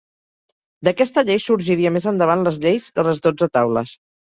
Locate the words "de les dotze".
2.99-3.53